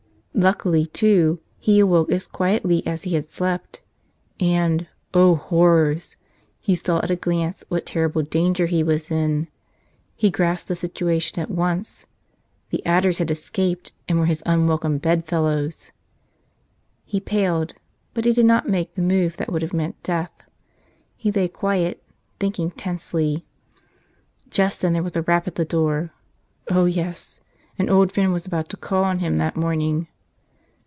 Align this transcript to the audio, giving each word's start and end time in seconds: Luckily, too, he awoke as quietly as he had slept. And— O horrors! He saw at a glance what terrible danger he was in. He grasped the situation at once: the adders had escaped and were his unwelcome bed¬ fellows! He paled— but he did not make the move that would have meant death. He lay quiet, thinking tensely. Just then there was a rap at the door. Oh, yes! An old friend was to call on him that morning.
Luckily, 0.33 0.87
too, 0.87 1.39
he 1.59 1.79
awoke 1.79 2.09
as 2.11 2.25
quietly 2.25 2.87
as 2.87 3.03
he 3.03 3.13
had 3.13 3.29
slept. 3.29 3.81
And— 4.39 4.87
O 5.13 5.35
horrors! 5.35 6.15
He 6.59 6.73
saw 6.73 6.97
at 6.99 7.11
a 7.11 7.15
glance 7.15 7.63
what 7.67 7.85
terrible 7.85 8.23
danger 8.23 8.65
he 8.65 8.81
was 8.81 9.11
in. 9.11 9.49
He 10.15 10.31
grasped 10.31 10.67
the 10.69 10.75
situation 10.75 11.39
at 11.39 11.51
once: 11.51 12.07
the 12.71 12.83
adders 12.87 13.19
had 13.19 13.29
escaped 13.29 13.91
and 14.07 14.17
were 14.17 14.25
his 14.25 14.41
unwelcome 14.43 14.99
bed¬ 14.99 15.25
fellows! 15.25 15.91
He 17.05 17.19
paled— 17.19 17.75
but 18.15 18.25
he 18.25 18.33
did 18.33 18.45
not 18.45 18.67
make 18.69 18.95
the 18.95 19.01
move 19.03 19.37
that 19.37 19.51
would 19.51 19.61
have 19.61 19.73
meant 19.73 20.01
death. 20.01 20.31
He 21.17 21.31
lay 21.31 21.49
quiet, 21.49 22.01
thinking 22.39 22.71
tensely. 22.71 23.45
Just 24.49 24.81
then 24.81 24.93
there 24.93 25.03
was 25.03 25.17
a 25.17 25.23
rap 25.23 25.45
at 25.47 25.53
the 25.55 25.65
door. 25.65 26.11
Oh, 26.71 26.85
yes! 26.85 27.41
An 27.77 27.89
old 27.89 28.11
friend 28.11 28.31
was 28.33 28.43
to 28.43 28.77
call 28.77 29.03
on 29.03 29.19
him 29.19 29.37
that 29.37 29.57
morning. 29.57 30.07